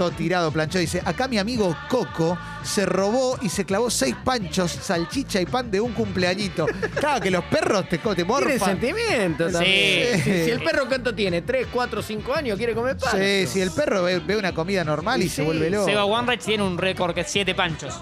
todo 0.00 0.10
tirado, 0.12 0.50
planchado. 0.50 0.80
Dice, 0.80 1.02
acá 1.04 1.28
mi 1.28 1.36
amigo 1.36 1.76
Coco 1.90 2.38
se 2.62 2.86
robó 2.86 3.38
y 3.42 3.50
se 3.50 3.66
clavó 3.66 3.90
seis 3.90 4.16
panchos, 4.24 4.70
salchicha 4.70 5.42
y 5.42 5.44
pan 5.44 5.70
de 5.70 5.78
un 5.78 5.92
cumpleañito. 5.92 6.64
Claro 6.98 7.20
que 7.20 7.30
los 7.30 7.44
perros 7.44 7.86
te, 7.86 7.98
te 7.98 8.14
Tiene 8.14 8.24
morfan. 8.24 8.58
sentimiento 8.80 9.48
Sí. 9.48 9.52
también. 9.52 10.14
Sí. 10.16 10.22
Si, 10.22 10.44
si 10.46 10.50
el 10.52 10.62
perro 10.62 10.88
cuánto 10.88 11.14
tiene, 11.14 11.42
3, 11.42 11.66
4, 11.70 12.00
5 12.00 12.34
años, 12.34 12.56
quiere 12.56 12.72
comer 12.74 12.96
pan. 12.96 13.12
Sí, 13.20 13.46
si 13.46 13.60
el 13.60 13.72
perro 13.72 14.02
ve, 14.04 14.20
ve 14.20 14.38
una 14.38 14.54
comida 14.54 14.84
normal 14.84 15.20
y, 15.20 15.26
Y 15.26 15.28
se 15.28 15.42
vuelve 15.42 15.68
loco. 15.68 15.84
Seba 15.84 16.06
Wanreich 16.06 16.40
tiene 16.42 16.62
un 16.62 16.78
récord 16.78 17.14
que 17.14 17.20
es 17.20 17.30
siete 17.30 17.54
panchos. 17.54 17.94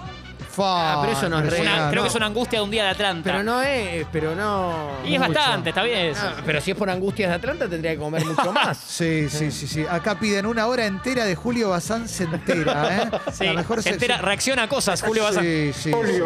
Fa, 0.59 0.93
Ah, 0.93 0.97
pero 1.01 1.13
eso 1.17 1.29
no 1.29 1.39
es. 1.39 1.59
Una- 1.59 1.87
Ah, 1.87 1.89
creo 1.89 2.01
no. 2.01 2.01
que 2.03 2.07
es 2.09 2.15
una 2.15 2.25
angustia 2.27 2.59
de 2.59 2.65
un 2.65 2.71
día 2.71 2.83
de 2.83 2.89
Atlanta. 2.89 3.21
Pero 3.31 3.43
no 3.43 3.61
es, 3.61 4.05
pero 4.11 4.35
no. 4.35 4.91
y 5.05 5.13
es 5.15 5.19
mucho. 5.19 5.33
bastante, 5.33 5.69
está 5.69 5.83
bien 5.83 5.97
eso. 6.07 6.21
Ah, 6.23 6.41
pero 6.45 6.59
si 6.61 6.71
es 6.71 6.77
por 6.77 6.89
angustias 6.89 7.29
de 7.29 7.35
Atlanta, 7.35 7.67
tendría 7.69 7.91
que 7.93 7.97
comer 7.99 8.25
mucho 8.25 8.51
más. 8.51 8.77
Sí, 8.87 9.27
sí, 9.29 9.51
sí, 9.51 9.67
sí. 9.67 9.85
Acá 9.89 10.19
piden 10.19 10.45
una 10.45 10.67
hora 10.67 10.85
entera 10.85 11.25
de 11.25 11.35
Julio 11.35 11.69
Bazán 11.69 12.07
se 12.09 12.23
entera, 12.25 12.97
¿eh? 13.03 13.09
Sí, 13.31 13.45
La 13.45 13.53
mejor 13.53 13.81
se 13.81 13.89
entera, 13.89 14.15
sección- 14.15 14.25
reacciona 14.27 14.63
a 14.63 14.67
cosas, 14.69 15.01
Julio 15.01 15.23
Bazán. 15.23 15.43
Sí, 15.43 15.71
sí. 15.73 15.91
sí. 15.93 16.19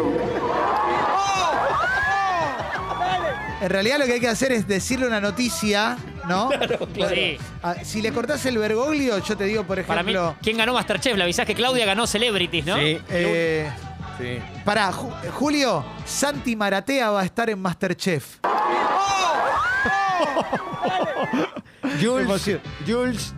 En 3.60 3.70
realidad 3.70 3.98
lo 3.98 4.04
que 4.04 4.14
hay 4.14 4.20
que 4.20 4.28
hacer 4.28 4.52
es 4.52 4.68
decirle 4.68 5.06
una 5.06 5.20
noticia, 5.20 5.96
¿no? 6.28 6.50
Sí. 7.08 7.38
Ah, 7.62 7.76
Si 7.82 8.02
le 8.02 8.12
cortás 8.12 8.44
el 8.46 8.58
Bergoglio, 8.58 9.18
yo 9.18 9.36
te 9.36 9.44
digo, 9.44 9.64
por 9.64 9.82
Para 9.84 10.02
mí, 10.02 10.12
ejemplo. 10.12 10.36
¿quién 10.42 10.56
ganó 10.58 10.74
Masterchef? 10.74 11.16
Le 11.16 11.22
avisás 11.22 11.46
que 11.46 11.54
Claudia 11.54 11.86
ganó 11.86 12.06
Celebrities, 12.06 12.66
¿no? 12.66 12.76
Sí. 12.76 12.98
eh, 13.08 13.70
Sí. 14.18 14.38
pará, 14.64 14.92
Ju- 14.92 15.12
Julio, 15.32 15.84
Santi 16.04 16.56
Maratea 16.56 17.10
va 17.10 17.20
a 17.20 17.24
estar 17.24 17.48
en 17.50 17.60
Masterchef. 17.60 18.38
Jules. 22.00 22.58
Jules, 22.86 23.34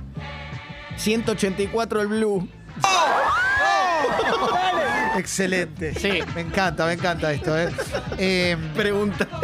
184 0.97 2.01
el 2.03 2.07
blue. 2.09 2.49
Excelente. 5.17 5.95
Sí. 5.95 6.21
Me 6.35 6.43
encanta, 6.43 6.85
me 6.87 6.93
encanta 6.93 7.33
esto, 7.33 7.59
¿eh? 7.59 7.71
Eh, 8.19 8.57
Pregunta. 8.75 9.27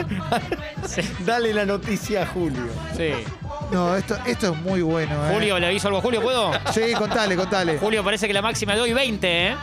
Sí. 0.87 1.01
Dale 1.21 1.55
la 1.55 1.65
noticia 1.65 2.25
a 2.25 2.27
Julio. 2.27 2.67
Sí. 2.97 3.13
no, 3.71 3.95
esto, 3.97 4.19
esto 4.27 4.53
es 4.53 4.61
muy 4.63 4.83
bueno, 4.83 5.15
¿eh? 5.29 5.31
Julio, 5.33 5.59
¿le 5.61 5.69
aviso 5.69 5.87
algo 5.89 6.01
a 6.01 6.03
Julio? 6.03 6.21
¿Puedo? 6.21 6.51
Sí, 6.73 6.93
contale, 6.99 7.37
contale. 7.37 7.79
Julio, 7.79 8.03
parece 8.03 8.27
que 8.27 8.35
la 8.35 8.43
máxima 8.43 8.75
de 8.75 8.81
hoy 8.81 8.93
20, 8.93 9.47
¿eh? 9.49 9.57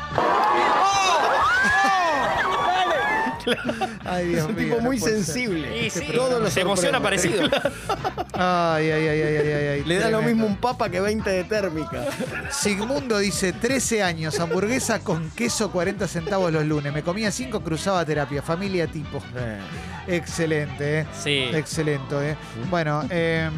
Ay, 4.05 4.27
Dios 4.27 4.43
Es 4.43 4.49
un 4.49 4.55
mío, 4.55 4.63
tipo 4.65 4.75
no 4.77 4.81
muy 4.83 4.99
puede 4.99 5.15
ser. 5.15 5.23
sensible. 5.25 5.85
Y 5.85 5.89
sí, 5.89 6.07
Todo 6.13 6.39
lo 6.39 6.49
se 6.49 6.61
emociona 6.61 6.99
sorprende. 6.99 7.29
parecido. 7.29 7.61
Ay, 8.33 8.91
ay, 8.91 9.07
ay, 9.07 9.21
ay, 9.21 9.35
ay, 9.37 9.47
ay, 9.53 9.67
ay, 9.67 9.83
Le 9.85 9.99
da 9.99 10.09
lo 10.09 10.21
mismo 10.21 10.45
un 10.45 10.57
papa 10.57 10.89
que 10.89 10.99
20 10.99 11.29
de 11.29 11.43
térmica. 11.45 12.05
Sigmundo 12.51 13.17
dice, 13.17 13.53
13 13.53 14.03
años, 14.03 14.39
hamburguesa 14.39 14.99
con 14.99 15.29
queso 15.31 15.71
40 15.71 16.07
centavos 16.07 16.51
los 16.51 16.65
lunes. 16.65 16.93
Me 16.93 17.01
comía 17.03 17.31
5, 17.31 17.61
cruzaba 17.61 18.05
terapia, 18.05 18.41
familia 18.41 18.87
tipo. 18.87 19.21
Excelente, 20.07 20.99
¿eh? 21.01 21.05
Sí. 21.21 21.49
Excelente, 21.53 22.31
¿eh? 22.31 22.35
Bueno, 22.69 23.03
eh, 23.09 23.49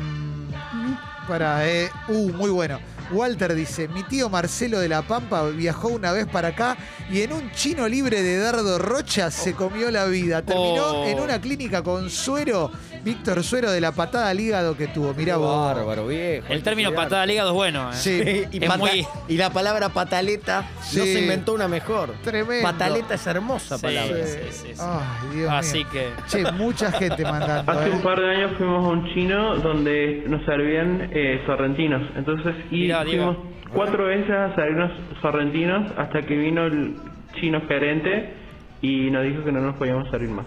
para, 1.27 1.67
eh, 1.67 1.89
uh, 2.07 2.29
muy 2.33 2.49
bueno. 2.49 2.79
Walter 3.11 3.53
dice, 3.55 3.87
mi 3.87 4.03
tío 4.03 4.29
Marcelo 4.29 4.79
de 4.79 4.87
La 4.89 5.01
Pampa 5.01 5.47
viajó 5.49 5.89
una 5.89 6.11
vez 6.11 6.25
para 6.27 6.49
acá 6.49 6.77
y 7.11 7.21
en 7.21 7.33
un 7.33 7.51
chino 7.51 7.87
libre 7.87 8.21
de 8.21 8.37
Dardo 8.37 8.79
Rocha 8.79 9.29
se 9.31 9.53
comió 9.53 9.91
la 9.91 10.05
vida. 10.05 10.41
Terminó 10.41 10.81
Oh. 10.91 11.05
en 11.07 11.19
una 11.19 11.39
clínica 11.41 11.83
con 11.83 12.09
suero, 12.09 12.71
Víctor 13.03 13.43
Suero 13.43 13.71
de 13.71 13.81
la 13.81 13.91
patada 13.91 14.29
al 14.29 14.39
hígado 14.39 14.75
que 14.77 14.87
tuvo. 14.87 15.13
Mirá 15.13 15.37
vos. 15.37 15.73
Bárbaro, 15.75 16.07
viejo. 16.07 16.47
El 16.49 16.61
término 16.63 16.93
patada 16.93 17.23
al 17.23 17.31
hígado 17.31 17.49
es 17.49 17.55
bueno, 17.55 17.89
¿eh? 17.91 17.95
Sí. 17.95 18.43
Y, 18.51 18.63
Es 18.63 18.67
pata- 18.69 18.77
muy- 18.77 19.05
y 19.27 19.37
la 19.37 19.49
palabra 19.51 19.89
pataleta 19.89 20.61
no 20.95 21.03
se 21.03 21.19
inventó 21.21 21.53
una 21.53 21.67
mejor. 21.67 22.13
Tremendo. 22.23 22.63
Pataleta 22.63 23.15
es 23.15 23.25
hermosa 23.27 23.77
Sí, 23.77 23.81
palabra. 23.81 24.17
sí, 24.25 24.37
sí, 24.51 24.67
sí. 24.73 24.73
Ay, 24.79 25.35
Dios 25.37 25.51
Así 25.51 25.77
mío. 25.79 25.87
que. 25.91 26.09
Che, 26.27 26.51
mucha 26.51 26.91
gente 26.91 27.23
mandando. 27.23 27.71
Hace 27.71 27.87
¿eh? 27.89 27.91
un 27.91 28.01
par 28.01 28.19
de 28.19 28.29
años 28.35 28.51
fuimos 28.57 28.85
a 28.85 28.89
un 28.89 29.13
chino 29.13 29.55
donde 29.57 30.23
nos 30.27 30.43
servían 30.45 31.09
eh, 31.13 31.41
sorrentinos. 31.45 32.01
Entonces, 32.15 32.55
y 32.71 32.81
Mirá, 32.81 33.00
Diego. 33.03 33.33
fuimos 33.33 33.51
cuatro 33.73 34.05
veces 34.05 34.31
a 34.31 34.55
servirnos 34.55 34.91
sorrentinos 35.21 35.91
hasta 35.97 36.21
que 36.21 36.35
vino 36.37 36.65
el 36.65 36.95
chino 37.39 37.61
gerente 37.67 38.33
y 38.81 39.09
nos 39.11 39.23
dijo 39.23 39.43
que 39.43 39.51
no 39.51 39.61
nos 39.61 39.75
podíamos 39.77 40.09
servir 40.09 40.29
más. 40.29 40.45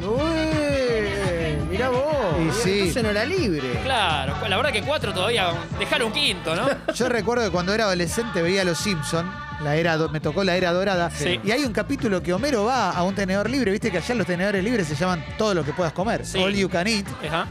Ué, 0.00 1.58
Mirá 1.70 1.88
vos. 1.88 2.02
Y 2.46 2.50
sí. 2.52 2.70
Entonces 2.80 3.02
no 3.02 3.10
era 3.10 3.24
libre. 3.24 3.62
Claro, 3.84 4.34
la 4.48 4.56
verdad 4.56 4.72
que 4.72 4.82
cuatro 4.82 5.12
todavía. 5.12 5.48
Dejar 5.78 6.02
un 6.02 6.12
quinto, 6.12 6.54
¿no? 6.54 6.66
Yo 6.94 7.08
recuerdo 7.08 7.44
que 7.44 7.50
cuando 7.50 7.72
era 7.72 7.84
adolescente 7.84 8.42
veía 8.42 8.64
Los 8.64 8.78
Simpson, 8.78 9.30
la 9.62 9.76
era 9.76 9.96
do- 9.96 10.08
me 10.10 10.20
tocó 10.20 10.44
la 10.44 10.56
era 10.56 10.72
dorada, 10.72 11.10
Sí. 11.10 11.40
y 11.44 11.50
hay 11.50 11.64
un 11.64 11.72
capítulo 11.72 12.22
que 12.22 12.32
Homero 12.32 12.64
va 12.64 12.90
a 12.90 13.02
un 13.04 13.14
tenedor 13.14 13.48
libre, 13.48 13.70
viste 13.70 13.90
que 13.90 13.98
allá 13.98 14.14
los 14.14 14.26
tenedores 14.26 14.62
libres 14.62 14.86
se 14.86 14.94
llaman 14.96 15.24
todo 15.38 15.54
lo 15.54 15.64
que 15.64 15.72
puedas 15.72 15.92
comer, 15.92 16.26
Sí. 16.26 16.38
all 16.42 16.52
you 16.54 16.68
can 16.68 16.86
eat, 16.86 17.06
Ajá. 17.26 17.46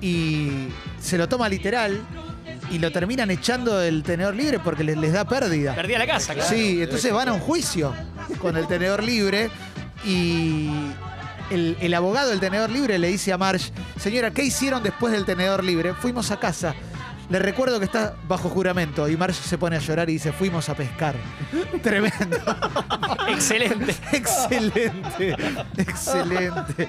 y 0.00 0.68
se 0.98 1.18
lo 1.18 1.28
toma 1.28 1.48
literal 1.48 2.00
y 2.70 2.78
lo 2.78 2.92
terminan 2.92 3.30
echando 3.30 3.78
del 3.78 4.02
tenedor 4.02 4.34
libre 4.34 4.58
porque 4.60 4.84
les, 4.84 4.96
les 4.96 5.12
da 5.12 5.26
pérdida. 5.26 5.74
Perdía 5.74 5.98
la 5.98 6.06
casa, 6.06 6.34
claro. 6.34 6.48
Sí, 6.48 6.82
entonces 6.82 7.12
van 7.12 7.28
a 7.28 7.32
un 7.32 7.40
juicio 7.40 7.94
con 8.40 8.56
el 8.56 8.66
tenedor 8.66 9.02
libre 9.02 9.50
y 10.04 10.70
el, 11.50 11.76
el 11.80 11.94
abogado 11.94 12.30
del 12.30 12.40
tenedor 12.40 12.70
libre 12.70 12.98
le 12.98 13.08
dice 13.08 13.32
a 13.32 13.38
Marge, 13.38 13.72
señora, 13.98 14.30
¿qué 14.30 14.44
hicieron 14.44 14.82
después 14.82 15.12
del 15.12 15.24
tenedor 15.24 15.64
libre? 15.64 15.94
Fuimos 15.94 16.30
a 16.30 16.38
casa. 16.38 16.74
Le 17.28 17.38
recuerdo 17.38 17.78
que 17.78 17.84
está 17.84 18.16
bajo 18.26 18.48
juramento 18.48 19.08
y 19.08 19.16
Marge 19.16 19.40
se 19.40 19.56
pone 19.56 19.76
a 19.76 19.78
llorar 19.78 20.10
y 20.10 20.14
dice, 20.14 20.32
fuimos 20.32 20.68
a 20.68 20.74
pescar. 20.74 21.14
Tremendo. 21.82 22.38
Excelente. 23.28 23.94
excelente. 24.12 25.36
Excelente. 25.76 26.88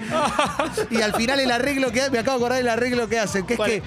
Y 0.89 1.01
al 1.01 1.13
final 1.13 1.39
el 1.39 1.51
arreglo 1.51 1.91
que 1.91 2.09
me 2.09 2.17
acabo 2.17 2.39
de 2.39 2.45
acordar 2.45 2.57
del 2.57 2.69
arreglo 2.69 3.07
que 3.07 3.19
hacen, 3.19 3.45
que 3.45 3.53
es 3.53 3.59
que 3.59 3.83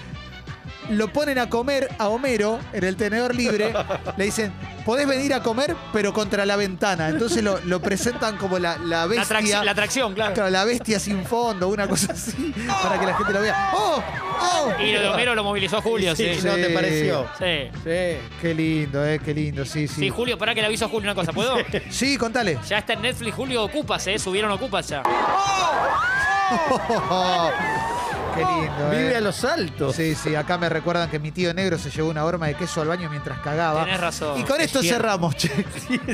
lo 0.91 1.09
ponen 1.13 1.39
a 1.39 1.49
comer 1.49 1.89
a 1.99 2.09
Homero 2.09 2.59
en 2.73 2.85
el 2.85 2.97
tenedor 2.97 3.35
libre, 3.35 3.73
le 4.17 4.25
dicen, 4.25 4.53
podés 4.85 5.07
venir 5.07 5.33
a 5.35 5.43
comer, 5.43 5.75
pero 5.93 6.13
contra 6.13 6.45
la 6.47 6.57
ventana. 6.57 7.09
Entonces 7.09 7.43
lo, 7.43 7.59
lo 7.65 7.81
presentan 7.81 8.37
como 8.37 8.59
la, 8.59 8.77
la 8.79 9.05
La, 9.05 9.07
bestia. 9.07 9.23
atracción, 9.25 9.65
la 9.65 9.71
atracción, 9.73 10.15
claro. 10.15 10.35
Claro, 10.35 10.51
la 10.51 10.65
bestia 10.65 11.01
sin 11.01 11.25
fondo, 11.25 11.69
una 11.69 11.89
cosa 11.89 12.13
así, 12.13 12.55
para 12.83 12.99
que 13.01 13.07
la 13.07 13.15
gente 13.17 13.33
lo 13.33 13.41
vea. 13.41 13.71
¡Oh! 13.75 14.03
¡Oh! 14.41 14.73
Y 14.83 14.93
lo 14.93 15.01
de 15.01 15.09
Homero 15.09 15.35
lo 15.35 15.45
movilizó 15.45 15.81
Julio, 15.83 16.15
sí. 16.15 16.35
Sí, 16.35 16.47
¿no 16.47 16.55
te 16.55 16.71
pareció? 16.71 17.27
Sí. 17.39 17.69
Sí. 17.83 18.19
Qué 18.41 18.55
lindo, 18.55 19.05
eh, 19.07 19.21
qué 19.25 19.35
lindo, 19.35 19.65
sí, 19.65 19.89
Sí, 19.89 19.95
sí. 20.01 20.09
Julio, 20.11 20.39
para 20.39 20.55
que 20.55 20.61
le 20.61 20.67
aviso 20.67 20.85
a 20.85 20.89
Julio 20.89 21.11
una 21.11 21.15
cosa, 21.15 21.33
¿puedo? 21.33 21.57
Sí, 21.91 22.17
contale. 22.17 22.59
Ya 22.69 22.79
está 22.79 22.93
en 22.95 23.03
Netflix, 23.03 23.35
Julio 23.35 23.65
Ocupas, 23.65 24.07
¿eh? 24.07 24.19
Subieron 24.19 24.51
Ocupas 24.53 24.89
ya. 24.89 25.03
qué 28.35 28.41
lindo, 28.41 28.93
eh. 28.93 28.99
Vive 29.03 29.17
a 29.17 29.21
los 29.21 29.45
altos. 29.45 29.97
Sí, 29.97 30.15
sí, 30.15 30.35
acá 30.35 30.59
me 30.59 30.69
recuerdan 30.69 31.11
que 31.11 31.19
mi 31.19 31.31
tío 31.31 31.53
negro 31.55 31.79
se 31.79 31.91
llevó 31.91 32.11
una 32.11 32.25
horma 32.25 32.47
de 32.47 32.55
queso 32.55 32.81
al 32.83 32.89
baño 32.89 33.09
mientras 33.11 33.39
cagaba. 33.41 33.85
Tenés 33.85 34.01
razón. 34.01 34.41
Y 34.41 34.45
con 34.45 34.61
esto 34.61 34.81
cierto. 34.81 35.03
cerramos, 35.03 35.37
che. 35.37 35.51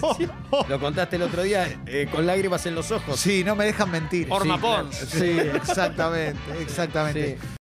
Lo 0.69 0.81
contaste 0.81 1.17
el 1.17 1.23
otro 1.23 1.43
día 1.43 1.81
eh, 1.87 2.09
con 2.11 2.27
lágrimas 2.27 2.65
en 2.67 2.75
los 2.75 2.91
ojos. 2.91 3.19
Sí, 3.19 3.45
no 3.45 3.57
me 3.57 3.65
dejan 3.65 3.91
mentir. 3.91 4.27
Horma 4.31 4.57
Sí, 4.57 4.61
Pons. 4.61 4.97
Sí, 4.97 5.39
exactamente, 5.55 6.41
exactamente. 6.61 7.39
Sí. 7.41 7.49